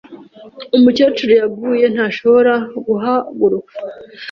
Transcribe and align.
Umukecuru 0.75 1.31
yaguye 1.41 1.85
ntashobora 1.93 2.53
guhaguruka. 2.85 3.73